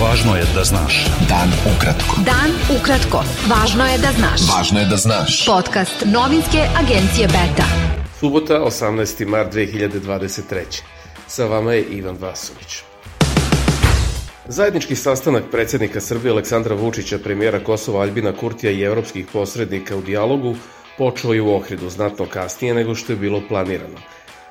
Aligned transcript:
Važno 0.00 0.32
je 0.36 0.44
da 0.54 0.62
znaš. 0.64 0.94
Dan 1.28 1.50
ukratko. 1.68 2.22
Dan 2.24 2.54
ukratko. 2.72 3.18
Važno 3.50 3.84
je 3.84 3.98
da 4.00 4.12
znaš. 4.16 4.44
Važno 4.48 4.80
je 4.80 4.86
da 4.88 4.96
znaš. 4.96 5.34
Podcast 5.46 6.04
novinske 6.06 6.62
agencije 6.80 7.26
Beta. 7.28 7.66
Subota, 8.20 8.62
18. 8.64 9.26
mart 9.28 9.52
2023. 9.54 10.80
Sa 11.28 11.44
vama 11.46 11.74
je 11.76 11.82
Ivan 11.98 12.16
Vasović. 12.20 12.78
Zajednički 14.48 14.96
sastanak 14.96 15.50
predsjednika 15.50 16.00
Srbije 16.00 16.32
Aleksandra 16.32 16.74
Vučića, 16.74 17.18
premijera 17.18 17.60
Kosova 17.64 18.00
Albina 18.00 18.32
Kurtija 18.32 18.72
i 18.72 18.82
evropskih 18.82 19.26
posrednika 19.32 19.96
u 19.96 20.02
dijalogu 20.02 20.54
počeo 20.98 21.32
je 21.32 21.42
u 21.42 21.54
Ohridu 21.54 21.90
znatno 21.90 22.26
kasnije 22.26 22.74
nego 22.74 22.94
što 22.94 23.12
je 23.12 23.16
bilo 23.16 23.42
planirano. 23.48 24.00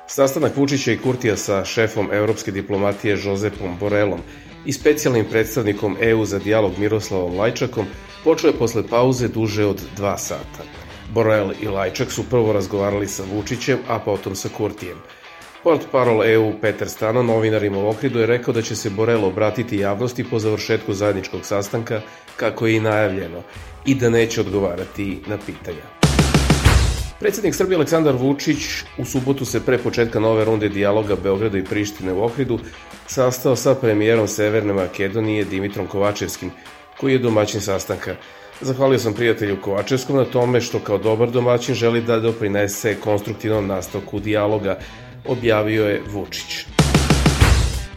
Sastanak 0.06 0.56
Vučića 0.56 0.92
i 0.92 0.98
Kurtija 0.98 1.36
sa 1.36 1.64
šefom 1.64 2.08
evropske 2.12 2.52
diplomatije 2.52 3.18
Josepom 3.24 3.76
Borelom 3.80 4.20
i 4.64 4.72
specijalnim 4.72 5.24
predstavnikom 5.30 5.96
EU 6.00 6.24
za 6.24 6.38
dijalog 6.38 6.72
Miroslavom 6.78 7.38
Lajčakom 7.38 7.86
počeo 8.24 8.48
je 8.48 8.58
posle 8.58 8.82
pauze 8.88 9.28
duže 9.28 9.66
od 9.66 9.80
dva 9.96 10.18
sata. 10.18 10.64
Borel 11.14 11.50
i 11.60 11.68
Lajčak 11.68 12.12
su 12.12 12.24
prvo 12.30 12.52
razgovarali 12.52 13.06
sa 13.06 13.22
Vučićem, 13.34 13.78
a 13.88 13.98
potom 13.98 14.34
sa 14.34 14.48
Kurtijem. 14.56 14.96
Port 15.62 15.86
parol 15.92 16.24
EU 16.24 16.52
Peter 16.60 16.88
Stano 16.88 17.22
novinarima 17.22 17.78
u 17.78 17.88
Ohridu 17.88 18.18
je 18.18 18.26
rekao 18.26 18.54
da 18.54 18.62
će 18.62 18.76
se 18.76 18.90
Borel 18.90 19.24
obratiti 19.24 19.76
javnosti 19.76 20.24
po 20.24 20.38
završetku 20.38 20.94
zajedničkog 20.94 21.44
sastanka, 21.44 22.00
kako 22.36 22.66
je 22.66 22.76
i 22.76 22.80
najavljeno, 22.80 23.42
i 23.86 23.94
da 23.94 24.10
neće 24.10 24.40
odgovarati 24.40 25.20
na 25.26 25.38
pitanja. 25.46 26.00
Predsednik 27.20 27.54
Srbije 27.54 27.76
Aleksandar 27.76 28.14
Vučić 28.16 28.58
u 28.98 29.04
subotu 29.04 29.44
se 29.44 29.60
pre 29.60 29.78
početka 29.78 30.20
nove 30.20 30.44
runde 30.44 30.68
dijaloga 30.68 31.16
Beograda 31.22 31.58
i 31.58 31.64
Prištine 31.64 32.12
u 32.12 32.22
Ohridu 32.24 32.58
sastao 33.10 33.56
sa 33.56 33.74
premijerom 33.74 34.28
Severne 34.28 34.72
Makedonije 34.72 35.44
Dimitrom 35.44 35.86
Kovačevskim, 35.86 36.50
koji 37.00 37.12
je 37.12 37.18
domaćin 37.18 37.60
sastanka. 37.60 38.14
Zahvalio 38.60 38.98
sam 38.98 39.14
prijatelju 39.14 39.60
Kovačevskom 39.60 40.16
na 40.16 40.24
tome 40.24 40.60
što 40.60 40.78
kao 40.78 40.98
dobar 40.98 41.30
domaćin 41.30 41.74
želi 41.74 42.02
da 42.02 42.20
doprinese 42.20 42.94
konstruktivnom 43.00 43.66
nastavku 43.66 44.20
dijaloga, 44.20 44.78
objavio 45.26 45.86
je 45.86 46.02
Vučić. 46.12 46.66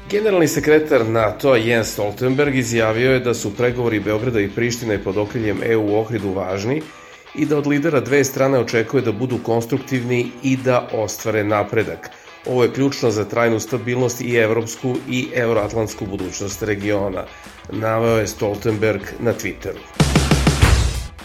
Generalni 0.10 0.48
sekretar 0.48 1.06
NATO 1.06 1.56
Jens 1.56 1.94
Stoltenberg 1.94 2.56
izjavio 2.56 3.14
je 3.14 3.20
da 3.20 3.34
su 3.34 3.56
pregovori 3.56 4.00
Beograda 4.00 4.40
i 4.40 4.50
Prištine 4.50 5.04
pod 5.04 5.18
okriljem 5.18 5.60
EU 5.64 5.82
u 5.82 6.00
Ohridu 6.00 6.32
važni 6.32 6.82
i 7.36 7.46
da 7.46 7.58
od 7.58 7.68
lidera 7.68 8.00
dve 8.00 8.24
strane 8.24 8.60
očekuje 8.60 9.02
da 9.02 9.12
budu 9.12 9.38
konstruktivni 9.44 10.32
i 10.44 10.58
da 10.58 10.88
ostvare 10.94 11.44
napredak. 11.44 12.23
Ovo 12.46 12.64
je 12.64 12.74
ključno 12.74 13.12
za 13.12 13.26
trajnu 13.26 13.60
stabilnost 13.60 14.22
i 14.22 14.36
evropsku 14.36 14.96
i 15.10 15.28
euroatlantsku 15.34 16.06
budućnost 16.06 16.64
regiona, 16.64 17.26
naveo 17.72 18.18
je 18.18 18.28
Stoltenberg 18.28 19.02
na 19.20 19.34
Twitteru. 19.34 19.80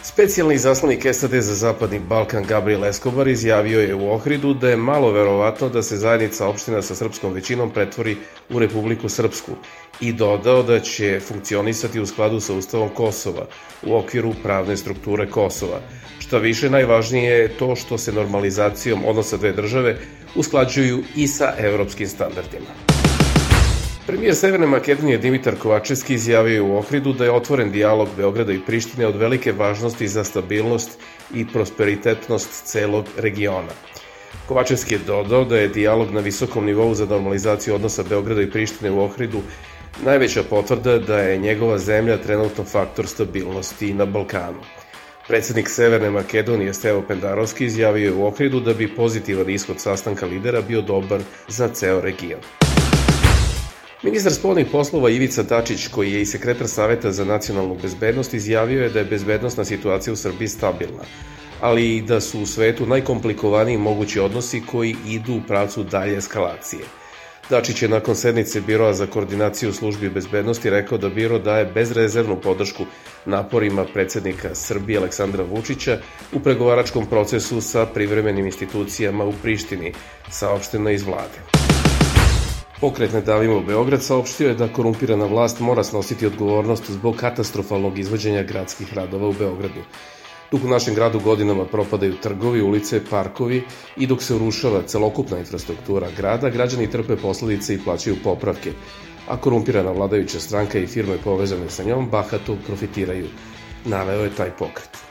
Specijalni 0.03 0.59
zaslanik 0.59 1.07
SAD 1.13 1.31
za 1.31 1.55
Zapadni 1.55 1.99
Balkan 1.99 2.45
Gabriel 2.45 2.85
Escobar 2.85 3.29
izjavio 3.29 3.81
je 3.81 3.95
u 3.95 4.11
Ohridu 4.13 4.55
da 4.55 4.71
je 4.71 4.77
malo 4.77 5.11
verovatno 5.13 5.69
da 5.69 5.83
se 5.83 5.97
zajednica 5.97 6.47
opština 6.49 6.83
sa 6.83 6.95
srpskom 6.95 7.33
većinom 7.33 7.71
pretvori 7.71 8.17
u 8.51 8.59
Republiku 8.59 9.09
Srpsku 9.09 9.53
i 10.01 10.13
dodao 10.13 10.63
da 10.63 10.81
će 10.81 11.21
funkcionisati 11.21 12.01
u 12.01 12.07
skladu 12.07 12.41
sa 12.41 12.55
Ustavom 12.55 12.89
Kosova 12.89 13.47
u 13.87 13.97
okviru 13.97 14.35
pravne 14.43 14.77
strukture 14.77 15.31
Kosova. 15.31 15.81
Šta 16.19 16.39
više, 16.39 16.71
najvažnije 16.71 17.33
je 17.33 17.49
to 17.59 17.77
što 17.77 17.99
se 17.99 18.13
normalizacijom 18.13 19.05
odnosa 19.05 19.37
dve 19.37 19.53
države 19.53 19.99
usklađuju 20.39 21.03
i 21.17 21.27
sa 21.27 21.55
evropskim 21.59 22.09
standardima. 22.09 22.73
Premijer 24.07 24.37
Severne 24.37 24.67
Makedonije 24.67 25.19
Dimitar 25.19 25.55
Kovačevski 25.57 26.15
izjavio 26.15 26.55
je 26.55 26.63
u 26.63 26.77
Ohridu 26.77 27.13
da 27.13 27.25
je 27.25 27.33
otvoren 27.33 27.71
dijalog 27.71 28.09
Beograda 28.17 28.53
i 28.53 28.61
Prištine 28.67 29.07
od 29.07 29.17
velike 29.17 29.53
važnosti 29.53 30.09
za 30.09 30.25
stabilnost 30.25 30.99
i 31.35 31.47
prosperitetnost 31.53 32.65
celog 32.65 33.05
regiona. 33.17 33.75
Kovačevski 34.49 34.95
je 34.95 35.01
dodao 35.07 35.45
da 35.45 35.59
je 35.59 35.69
dijalog 35.69 36.11
na 36.11 36.21
visokom 36.21 36.65
nivou 36.65 36.95
za 36.95 37.07
normalizaciju 37.07 37.75
odnosa 37.75 38.03
Beograda 38.09 38.43
i 38.43 38.51
Prištine 38.51 38.91
u 38.91 39.01
Ohridu 39.01 39.43
najveća 40.05 40.43
potvrda 40.43 40.99
da 40.99 41.19
je 41.19 41.39
njegova 41.39 41.79
zemlja 41.79 42.17
trenutno 42.17 42.65
faktor 42.65 43.07
stabilnosti 43.07 43.95
na 43.95 44.07
Balkanu. 44.07 44.78
Predsednik 45.29 45.69
Severne 45.69 46.11
Makedonije 46.11 46.75
Stevo 46.75 47.03
Pendarovski 47.03 47.65
izjavio 47.65 48.05
je 48.05 48.13
u 48.13 48.27
Ohridu 48.27 48.61
da 48.61 48.75
bi 48.75 48.95
pozitivan 48.95 49.51
ishod 49.51 49.81
sastanka 49.81 50.27
lidera 50.27 50.63
bio 50.63 50.81
dobar 50.83 51.21
za 51.49 51.69
ceo 51.69 52.01
region. 52.01 52.41
Ministar 54.03 54.33
spoljnih 54.33 54.67
poslova 54.73 55.11
Ivica 55.11 55.43
Dačić, 55.43 55.87
koji 55.89 56.13
je 56.13 56.23
i 56.23 56.27
sekretar 56.27 56.69
Saveta 56.69 57.13
za 57.13 57.25
nacionalnu 57.25 57.77
bezbednost, 57.83 58.35
izjavio 58.35 58.83
je 58.83 58.89
da 58.89 58.99
je 58.99 59.05
bezbednostna 59.05 59.65
situacija 59.65 60.13
u 60.13 60.17
Srbiji 60.17 60.49
stabilna, 60.49 61.05
ali 61.61 61.97
i 61.97 62.03
da 62.03 62.21
su 62.21 62.41
u 62.41 62.47
svetu 62.47 62.87
najkomplikovaniji 62.87 63.77
mogući 63.77 64.21
odnosi 64.21 64.63
koji 64.67 64.97
idu 65.07 65.35
u 65.35 65.43
pravcu 65.49 65.83
dalje 65.83 66.17
eskalacije. 66.17 66.85
Dačić 67.51 67.83
je 67.83 67.89
nakon 67.89 68.17
sednice 68.17 68.61
Biroa 68.61 68.93
za 68.93 69.07
koordinaciju 69.07 69.73
službi 69.73 70.11
bezbednosti 70.11 70.71
rekao 70.71 70.99
da 70.99 71.09
Biro 71.09 71.39
daje 71.39 71.65
bezrezervnu 71.65 72.41
podršku 72.41 72.85
naporima 73.25 73.85
predsednika 73.85 74.55
Srbije 74.55 74.99
Aleksandra 74.99 75.45
Vučića 75.45 75.99
u 76.33 76.41
pregovaračkom 76.41 77.07
procesu 77.07 77.61
sa 77.61 77.87
privremenim 77.87 78.47
institucijama 78.47 79.25
u 79.25 79.33
Prištini, 79.43 79.93
saopšteno 80.31 80.91
iz 80.91 81.03
vlade. 81.03 81.39
Pokret 82.81 83.13
Ne 83.13 83.21
davimo 83.21 83.61
Beograd 83.61 84.03
saopštio 84.03 84.49
je 84.49 84.55
da 84.55 84.73
korumpirana 84.73 85.25
vlast 85.25 85.61
mora 85.61 85.85
snositi 85.85 86.27
odgovornost 86.27 86.91
zbog 86.91 87.17
katastrofalnog 87.17 87.99
izvođenja 87.99 88.43
gradskih 88.43 88.95
radova 88.95 89.29
u 89.29 89.33
Beogradu. 89.33 89.81
Dok 90.53 90.65
u 90.65 90.69
našem 90.69 90.95
gradu 90.95 91.21
godinama 91.21 91.65
propadaju 91.65 92.17
trgovi, 92.23 92.63
ulice, 92.63 93.01
parkovi 93.11 93.63
i 93.97 94.07
dok 94.07 94.23
se 94.23 94.35
urušava 94.35 94.83
celokupna 94.83 95.39
infrastruktura 95.39 96.09
grada, 96.17 96.51
građani 96.51 96.91
trpe 96.91 97.17
posledice 97.17 97.75
i 97.75 97.79
plaćaju 97.85 98.17
popravke, 98.25 98.73
a 99.29 99.37
korumpirana 99.37 99.91
vladajuća 99.91 100.41
stranka 100.41 100.79
i 100.79 100.87
firme 100.87 101.19
povezane 101.25 101.71
sa 101.71 101.85
njom 101.85 102.09
bahato 102.11 102.57
profitiraju, 102.67 103.27
naveo 103.85 104.25
je 104.25 104.37
taj 104.37 104.51
pokret. 104.51 105.09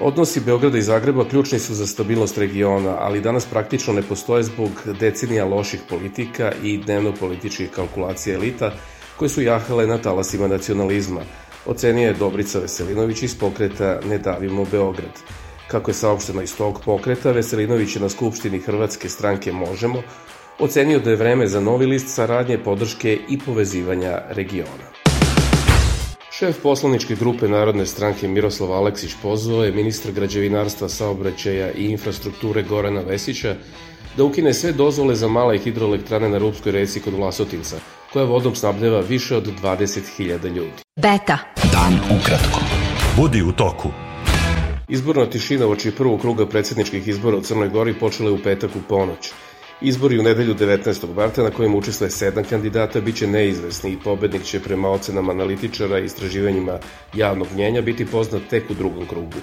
Odnosi 0.00 0.40
Beograda 0.40 0.78
i 0.78 0.82
Zagreba 0.82 1.28
ključni 1.28 1.58
su 1.58 1.74
za 1.74 1.86
stabilnost 1.86 2.38
regiona, 2.38 2.96
ali 2.98 3.20
danas 3.20 3.46
praktično 3.46 3.92
ne 3.92 4.02
postoje 4.02 4.42
zbog 4.42 4.70
decenija 5.00 5.44
loših 5.44 5.80
politika 5.88 6.52
i 6.62 6.78
dnevno-političkih 6.78 7.70
kalkulacija 7.70 8.34
elita 8.34 8.72
koje 9.16 9.28
su 9.28 9.42
jahale 9.42 9.86
na 9.86 9.98
talasima 9.98 10.48
nacionalizma, 10.48 11.20
ocenio 11.66 12.08
je 12.08 12.14
Dobrica 12.14 12.58
Veselinović 12.58 13.22
iz 13.22 13.38
pokreta 13.38 14.00
Ne 14.08 14.18
davimo 14.18 14.64
Beograd. 14.70 15.20
Kako 15.68 15.90
je 15.90 15.94
saopšteno 15.94 16.42
iz 16.42 16.56
tog 16.56 16.80
pokreta, 16.84 17.32
Veselinović 17.32 17.96
je 17.96 18.02
na 18.02 18.08
Skupštini 18.08 18.58
Hrvatske 18.58 19.08
stranke 19.08 19.52
Možemo 19.52 20.02
ocenio 20.58 20.98
da 20.98 21.10
je 21.10 21.16
vreme 21.16 21.46
za 21.46 21.60
novi 21.60 21.86
list 21.86 22.08
saradnje, 22.08 22.58
podrške 22.58 23.18
i 23.28 23.38
povezivanja 23.38 24.22
regiona. 24.28 25.04
Šef 26.30 26.62
poslaničke 26.62 27.14
grupe 27.14 27.48
Narodne 27.48 27.86
stranke 27.86 28.28
Miroslav 28.28 28.72
Aleksić 28.72 29.14
pozvao 29.22 29.64
je 29.64 29.72
ministra 29.72 30.12
građevinarstva, 30.12 30.88
saobraćaja 30.88 31.72
i 31.72 31.84
infrastrukture 31.84 32.62
Gorana 32.62 33.00
Vesića 33.00 33.56
da 34.16 34.24
ukine 34.24 34.54
sve 34.54 34.72
dozvole 34.72 35.14
za 35.14 35.28
male 35.28 35.58
hidroelektrane 35.58 36.28
na 36.28 36.38
Rupskoj 36.38 36.72
reci 36.72 37.00
kod 37.00 37.14
Vlasotinca, 37.14 37.76
koja 38.14 38.24
vodom 38.24 38.54
snabdeva 38.54 39.00
više 39.00 39.36
od 39.36 39.48
20.000 39.62 40.54
ljudi. 40.54 40.82
Beta. 40.96 41.38
Dan 41.72 41.94
ukratko. 42.18 42.60
Budi 43.16 43.42
u 43.42 43.52
toku. 43.52 43.88
Izborna 44.88 45.26
tišina 45.26 45.66
oči 45.66 45.90
prvog 45.90 46.20
kruga 46.20 46.46
predsedničkih 46.46 47.08
izbora 47.08 47.36
u 47.36 47.40
Crnoj 47.40 47.68
Gori 47.68 47.94
počela 47.94 48.28
je 48.28 48.34
u 48.34 48.42
petak 48.42 48.70
u 48.76 48.82
ponoć. 48.88 49.30
Izbori 49.80 50.18
u 50.18 50.22
nedelju 50.22 50.54
19. 50.54 51.14
marta 51.14 51.42
na 51.42 51.50
kojem 51.50 51.74
učestvuje 51.74 52.10
sedam 52.10 52.44
kandidata 52.44 53.00
biće 53.00 53.26
neizvesni 53.26 53.90
i 53.90 53.98
pobednik 54.04 54.42
će 54.42 54.60
prema 54.60 54.88
ocenama 54.90 55.32
analitičara 55.32 55.98
i 55.98 56.04
istraživanjima 56.04 56.78
javnog 57.14 57.48
mnjenja 57.54 57.82
biti 57.82 58.06
poznat 58.06 58.42
tek 58.50 58.70
u 58.70 58.74
drugom 58.74 59.06
krugu. 59.06 59.38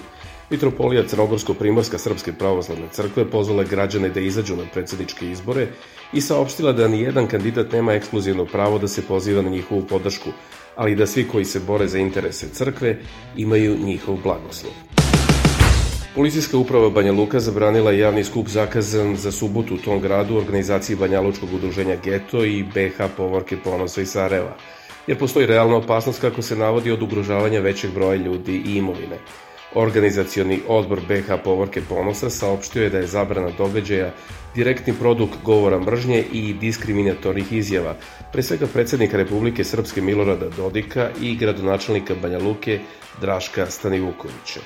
Mitropolija 0.52 1.02
Crnogorsko-Primorska 1.02 1.98
Srpske 1.98 2.32
pravoslavne 2.32 2.84
crkve 2.92 3.24
pozvala 3.30 3.64
građane 3.64 4.08
da 4.08 4.20
izađu 4.20 4.56
na 4.56 4.64
predsedničke 4.72 5.30
izbore 5.30 5.66
i 6.12 6.20
saopštila 6.20 6.72
da 6.72 6.88
ni 6.88 7.00
jedan 7.00 7.26
kandidat 7.26 7.72
nema 7.72 7.92
ekskluzivno 7.92 8.44
pravo 8.44 8.78
da 8.78 8.88
se 8.88 9.02
poziva 9.02 9.42
na 9.42 9.50
njihovu 9.50 9.82
podršku, 9.88 10.30
ali 10.76 10.94
da 10.94 11.06
svi 11.06 11.24
koji 11.28 11.44
se 11.44 11.60
bore 11.60 11.86
za 11.88 11.98
interese 11.98 12.48
crkve 12.52 12.98
imaju 13.36 13.78
njihov 13.78 14.16
blagoslov. 14.22 14.72
Policijska 16.14 16.58
uprava 16.58 16.90
Banja 16.90 17.12
Luka 17.12 17.40
zabranila 17.40 17.92
javni 17.92 18.24
skup 18.24 18.48
zakazan 18.48 19.16
za 19.16 19.32
subotu 19.32 19.74
u 19.74 19.78
tom 19.78 20.00
gradu 20.00 20.36
organizaciji 20.36 20.96
Banjalučkog 20.96 21.54
udruženja 21.54 21.96
Geto 22.04 22.44
i 22.44 22.62
BH 22.62 23.08
Povorke 23.16 23.56
Ponosa 23.64 24.02
i 24.02 24.06
Sarajeva, 24.06 24.56
jer 25.06 25.18
postoji 25.18 25.46
realna 25.46 25.76
opasnost 25.76 26.20
kako 26.20 26.42
se 26.42 26.56
navodi 26.56 26.90
od 26.90 27.02
ugrožavanja 27.02 27.60
većeg 27.60 27.90
broja 27.94 28.14
ljudi 28.14 28.62
i 28.66 28.76
imovine. 28.76 29.18
Organizacioni 29.74 30.60
odbor 30.68 31.00
BH 31.08 31.42
Povorke 31.44 31.80
Ponosa 31.88 32.30
saopštio 32.30 32.82
je 32.82 32.90
da 32.90 32.98
je 32.98 33.06
zabrana 33.06 33.50
događaja 33.58 34.12
direktni 34.54 34.94
produkt 35.00 35.38
govora 35.44 35.78
mržnje 35.78 36.24
i 36.32 36.54
diskriminatornih 36.54 37.52
izjava, 37.52 37.96
pre 38.32 38.42
svega 38.42 38.66
predsednika 38.66 39.16
Republike 39.16 39.64
Srpske 39.64 40.00
Milorada 40.00 40.48
Dodika 40.48 41.10
i 41.20 41.36
gradonačelnika 41.36 42.14
Banja 42.22 42.38
Luke 42.38 42.78
Draška 43.20 43.66
Stanivukovića. 43.66 44.60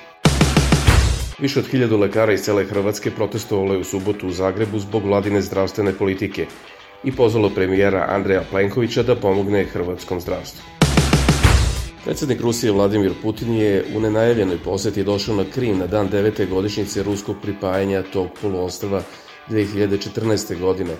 Više 1.38 1.58
od 1.58 1.66
hiljadu 1.66 1.98
lekara 1.98 2.32
iz 2.32 2.40
cele 2.40 2.64
Hrvatske 2.64 3.10
protestovalo 3.10 3.72
je 3.72 3.80
u 3.80 3.84
subotu 3.84 4.26
u 4.26 4.30
Zagrebu 4.30 4.78
zbog 4.78 5.04
vladine 5.04 5.42
zdravstvene 5.42 5.92
politike 5.92 6.46
i 7.04 7.12
pozvalo 7.12 7.50
premijera 7.50 8.06
Andreja 8.08 8.42
Plenkovića 8.50 9.02
da 9.02 9.16
pomogne 9.16 9.64
hrvatskom 9.64 10.20
zdravstvu. 10.20 10.75
Predsednik 12.06 12.40
Rusije 12.40 12.72
Vladimir 12.72 13.12
Putin 13.22 13.54
je 13.54 13.84
u 13.96 14.00
nenajavljenoj 14.00 14.58
poseti 14.64 15.04
došao 15.04 15.36
na 15.36 15.44
Krim 15.54 15.78
na 15.78 15.86
dan 15.86 16.08
devete 16.08 16.46
godišnjice 16.46 17.02
ruskog 17.02 17.36
pripajanja 17.42 18.02
tog 18.12 18.28
poluostrva 18.42 19.02
2014. 19.48 20.60
godine, 20.60 20.94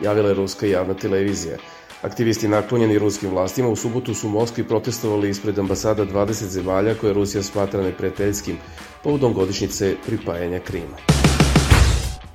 javila 0.00 0.28
je 0.28 0.34
ruska 0.34 0.66
javna 0.66 0.94
televizija. 0.94 1.56
Aktivisti 2.02 2.48
naklonjeni 2.48 2.98
ruskim 2.98 3.30
vlastima 3.30 3.68
u 3.68 3.76
subotu 3.76 4.14
su 4.14 4.28
u 4.28 4.30
Moskvi 4.30 4.64
protestovali 4.64 5.30
ispred 5.30 5.58
ambasada 5.58 6.06
20 6.06 6.32
zemalja 6.32 6.94
koje 6.94 7.12
Rusija 7.12 7.42
smatra 7.42 7.82
neprijateljskim 7.82 8.56
povodom 9.02 9.34
godišnjice 9.34 9.96
pripajanja 10.06 10.58
Krima. 10.58 11.19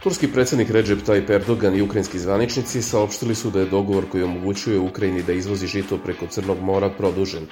Turski 0.06 0.28
predsednik 0.28 0.70
Recep 0.70 1.00
Tayyip 1.02 1.32
Erdogan 1.34 1.76
i 1.76 1.82
ukrajinski 1.82 2.20
zvaničnici 2.20 2.82
saopštili 2.82 3.36
su 3.36 3.50
da 3.50 3.60
je 3.60 3.66
dogovor 3.66 4.06
koji 4.12 4.24
omogućuje 4.24 4.80
Ukrajini 4.80 5.24
da 5.24 5.34
izvozi 5.34 5.68
žito 5.68 5.98
preko 5.98 6.28
Crnog 6.28 6.62
mora 6.62 6.90
produžen. 6.90 7.48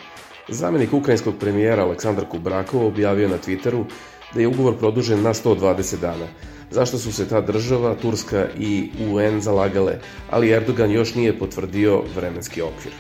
Zamenik 0.50 0.94
ukrajinskog 0.94 1.34
premijera 1.40 1.84
Aleksandar 1.84 2.26
Kubrakov 2.30 2.86
objavio 2.86 3.30
na 3.30 3.38
Twitteru 3.38 3.86
da 4.34 4.42
je 4.42 4.48
ugovor 4.48 4.78
produžen 4.78 5.22
na 5.22 5.34
120 5.34 6.00
dana. 6.02 6.28
Zašto 6.72 6.98
su 6.98 7.14
se 7.14 7.28
ta 7.28 7.42
država, 7.42 7.96
Turska 7.96 8.48
i 8.60 8.90
UN 9.10 9.42
zalagale, 9.42 10.00
ali 10.30 10.52
Erdogan 10.52 10.92
još 10.92 11.16
nije 11.16 11.40
potvrdio 11.40 12.04
vremenski 12.16 12.62
okvir. 12.62 12.94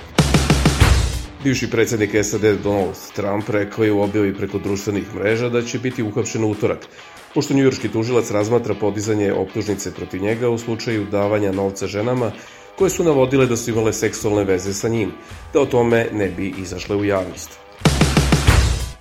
Bivši 1.44 1.70
predsednik 1.72 2.16
SAD 2.24 2.42
Donald 2.64 2.96
Trump 3.16 3.50
rekao 3.50 3.86
je 3.86 3.92
u 3.92 4.02
objavi 4.02 4.34
preko 4.34 4.58
društvenih 4.58 5.16
mreža 5.16 5.50
da 5.50 5.62
će 5.62 5.80
biti 5.80 6.04
uhapšen 6.04 6.44
utorak, 6.44 6.88
pošto 7.34 7.54
njujorski 7.54 7.90
tužilac 7.90 8.32
razmatra 8.32 8.74
podizanje 8.74 9.34
optužnice 9.34 9.94
protiv 9.94 10.22
njega 10.22 10.50
u 10.50 10.58
slučaju 10.58 11.06
davanja 11.12 11.52
novca 11.52 11.88
ženama 11.88 12.32
koje 12.78 12.90
su 12.90 13.04
navodile 13.04 13.46
da 13.46 13.58
su 13.58 13.72
imale 13.72 13.94
seksualne 13.94 14.44
veze 14.44 14.74
sa 14.74 14.88
njim, 14.88 15.12
da 15.54 15.62
o 15.62 15.66
tome 15.66 16.08
ne 16.14 16.28
bi 16.28 16.54
izašle 16.58 16.96
u 16.96 17.06
javnost. 17.06 17.60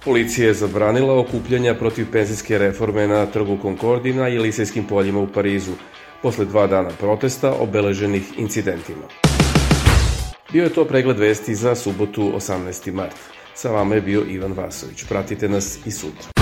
Policija 0.05 0.47
je 0.47 0.55
zabranila 0.55 1.19
okupljanja 1.19 1.75
protiv 1.75 2.07
penzijske 2.13 2.59
reforme 2.59 3.09
na 3.09 3.27
trgu 3.27 3.59
Concordi 3.63 4.13
na 4.13 4.27
Jelisejskim 4.27 4.85
poljima 4.85 5.21
u 5.21 5.27
Parizu, 5.27 5.73
posle 6.23 6.45
dva 6.45 6.67
dana 6.67 6.91
protesta 6.99 7.53
obeleženih 7.53 8.39
incidentima. 8.39 9.07
Bio 10.53 10.65
je 10.65 10.75
to 10.75 10.85
pregled 10.85 11.19
vesti 11.19 11.55
za 11.55 11.75
subotu 11.75 12.33
18. 12.37 12.93
mart. 12.93 13.17
Sa 13.55 13.71
vama 13.71 13.95
je 13.95 14.01
bio 14.01 14.25
Ivan 14.29 14.53
Vasović. 14.53 15.05
Pratite 15.09 15.49
nas 15.49 15.79
i 15.87 15.91
sutra. 15.91 16.42